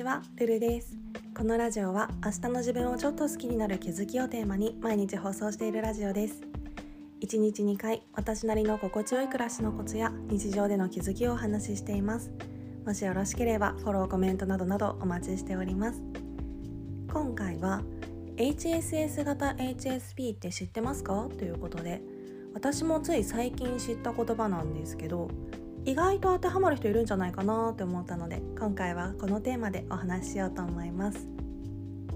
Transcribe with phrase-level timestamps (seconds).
[0.00, 0.96] ちは、ルルです。
[1.36, 6.40] このラジオは明日の自分をちょっと好きになる気づきをテーマに毎日放送しているラジオです。
[7.20, 12.30] 1日2回私なりの心地よい暮らしのコツや日常での気づきをお話ししています。
[12.86, 16.00] もしよろしければフォローコメントなどなどお待ちしております。
[17.12, 17.82] 今回は
[18.36, 21.28] HSS 型 HSP って知ってますか？
[21.38, 22.00] ということで
[22.54, 25.28] 私もつい最近知った言葉なんですけど
[25.84, 31.26] 意外と当てはまる人いるんじゃないかなって思ったので今回はこのテーマでお話ししようと思います。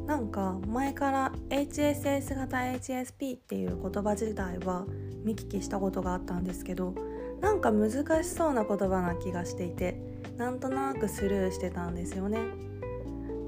[0.07, 4.85] なんか前から HSS 型 HSP っていう言葉自体は
[5.25, 6.95] 見聞きしたことがあったんですけど
[7.41, 7.91] なんか難
[8.23, 9.99] しそうな言葉な気がしていて
[10.37, 12.39] なんとなくスルーしてたんですよね。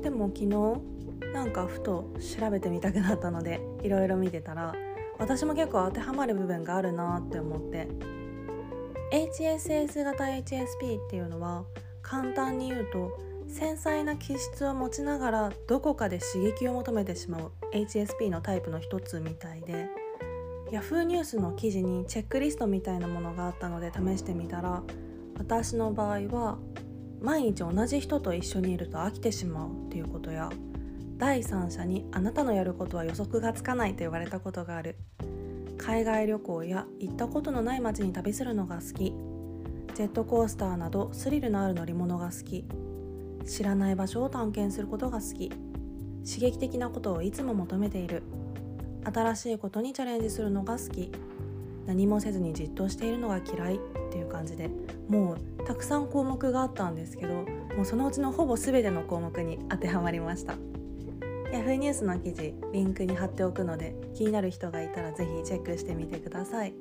[0.02, 0.96] でも昨日
[1.34, 4.74] なんかふと調べてみたくなったのでいろいろ見てたら
[5.18, 7.88] 私も結構当てはまる部分があるなって思って
[9.10, 11.64] HSS 型 HSP っていうのは
[12.02, 19.88] 簡単に言うと繊細な気質を持ちながらどこかで刺激を求めてしまう HSP のタイプの一つみたいで
[20.70, 24.82] Yahoo ニュースの記事にチェックリストみたいなものがあったので試してみたら
[25.38, 26.58] 私の場合は
[27.20, 30.50] 毎日同じ人と一緒にいると飽きてしまうっていうことや
[31.18, 34.96] 第三者にあなたのやることは予測がつかないと言われたことがある。
[35.78, 39.14] 海外旅行や行ったことのない街に旅するのが好き。
[39.94, 42.64] ジェットコースターなどスリルのある乗り物が好き。
[43.46, 45.48] 知らない場所を探検することが好き。
[46.28, 48.22] 刺激的なことをいつも求めている。
[49.04, 51.12] 新しいことにチャレンジするのが好き。
[51.86, 53.76] 何もせずにじっとしているのが嫌い。
[53.76, 53.78] っ
[54.10, 54.70] ていう感じで。
[55.08, 57.34] もうたくさん項目があったんですけど
[57.76, 60.54] もうそのうちのほぼ全ての項目に当てはまりました。
[61.52, 66.74] Yahoo ニュースの記事リンクに貼っておくので気になる人がいたら是非チェックしてみてください。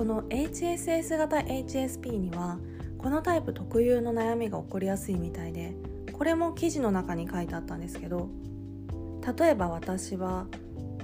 [0.00, 2.58] この HSS 型 HSP には
[2.96, 5.74] このタイプ特有の悩みが起こりやすいみたいで
[6.12, 8.30] これも記事の中に書いてあったんですけど
[9.38, 10.46] 例えば私は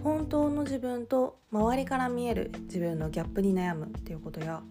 [0.03, 4.63] 本当の自分と周りから見える自分のギャップに悩むっていうことや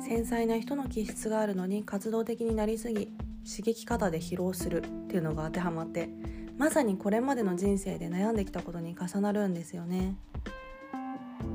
[0.00, 3.08] 繊細な人の気質があるのに活動的になりすぎ
[3.44, 6.08] 刺激方で疲労するっていうのが当てはまって
[6.58, 10.16] まさにこれまでの人生で悩んできたことに重なるんですよね。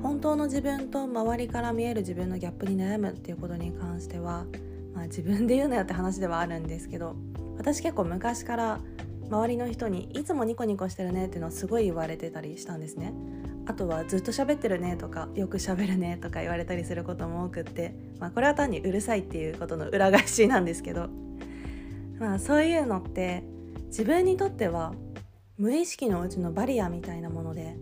[0.03, 4.45] 本当の自分と周りから見える自分のギャップに悩むっていうことに関しては、
[4.93, 7.15] まあ、自分で言うなよって話ではあるんですけど
[7.57, 8.79] 私結構昔から
[9.29, 13.13] 周りの人にいつもニコニコしてるねっていうのをすごい言われてたりしたんですね。
[13.67, 21.09] あとはずっと喋ってるねとかよく喋るねとか言われたりすることも多くって、まあ、これは単にうるさいっていうことの裏返しなんですけど
[22.19, 23.43] まあそういうのって
[23.91, 24.93] 自分にとっては
[25.57, 27.75] 無意識のうちのバリアみたいなもので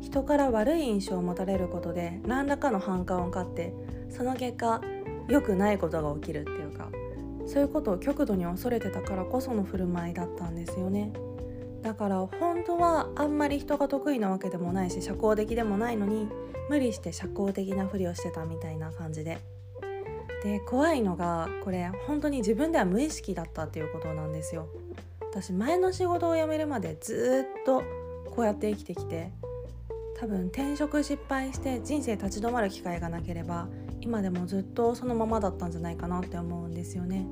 [0.00, 3.74] 人から悪い印象を持たれることで何らかの反感を買って
[4.08, 4.80] その結果
[5.28, 6.88] 良くないことが起きるっていうか
[7.46, 11.12] そういうことを極度に恐れてたからこその振る舞いだったんですよね。
[11.82, 16.28] だから本当はあんまり人が得意なわけでもないし社交的でもないのに
[16.70, 19.38] 無理して社交的なふりをしてたみたいな感じで。
[20.42, 24.68] で怖いのがこれ本当に自分では無意識だったっていうことなんですよ。
[25.32, 27.82] 私前の仕事を辞めるまでずっと
[28.30, 29.30] こうやって生きてきて
[30.18, 33.68] 多分転職失敗して人生立ち止まる機会がなければ
[34.00, 37.26] 今でもずっとそのままだったんじゃないかなって思うんですよね。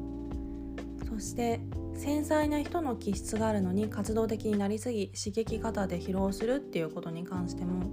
[1.09, 1.61] そして
[1.95, 7.91] 繊細な人の気質があるのに活動的になりすぎ刺激型で疲労するっていうことに関しても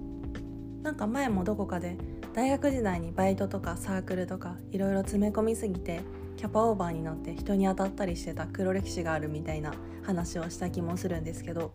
[0.83, 1.97] なんか前もどこかで
[2.33, 6.01] 大学時代にバイトとかサークルとかいろいろ詰め込みすぎて
[6.37, 9.73] キャパオーバーになって人に当たったりしてた黒歴史があるみたいな
[10.03, 11.73] 話をした気もするんですけど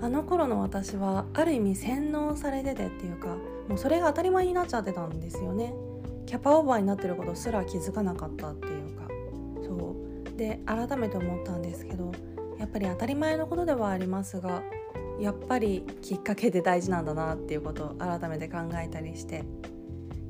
[0.00, 3.36] あの頃の私はある意味洗脳されててっていうか
[3.68, 5.74] もうそれが当たり前になっちゃってたんですよね。
[6.26, 9.08] キャパオーバーになってることすら気づかなかったっていうか。
[9.64, 10.36] そう。
[10.36, 12.12] で改めて思ったんですけど
[12.58, 14.62] やっぱり当たり前のことではありますが
[15.18, 19.44] やっぱりきっかけで大事なんだなっていうことを改めて考えたりして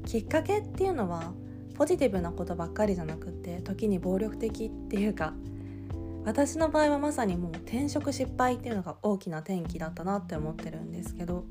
[0.06, 1.32] きっかけっていうのは
[1.76, 5.34] ポジティブなことばっかりじゃなくって時に暴力的っていうか
[6.24, 11.44] 私の場合はまさにもう転職失敗っていうのが大きな転機だったなって思ってるんですけど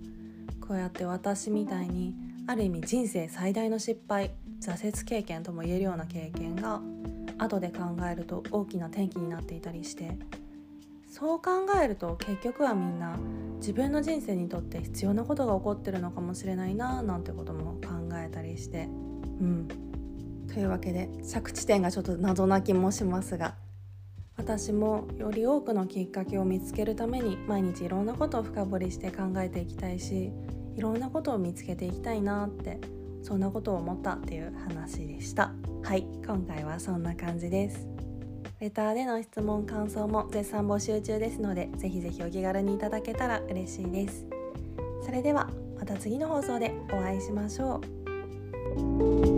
[0.60, 2.16] こうやって私みたいに
[2.48, 6.82] ある意味人生最大の失敗挫折経験とも言えるような経験が
[7.38, 10.18] 後で考えると大きな転機になっていたりして
[11.08, 11.52] そう考
[11.82, 13.18] えると結局はみんな
[13.58, 18.90] 自分の人生にとって必要なことが起こってるのかもしれないななんてことも考えたりして
[19.40, 19.95] うん。
[20.56, 23.56] というわけで着地点がちょっと謎な気もしますが
[24.38, 30.32] 私もより多くのきっかけを見つけるために毎日いろんなことを深掘りして考えていきたいし
[30.78, 32.80] いろんなことを見つけていきたいなって
[33.22, 35.52] そんなことを思ったっていう話でした。
[35.84, 37.86] はい今回はそんな感じです。
[38.62, 44.26] レターでの質問感想も絶賛募集中ですのでぜひぜひお気軽にいただけたら嬉しいです。
[45.04, 47.82] それではまた次の放送でお会いしましょ
[48.80, 49.35] う。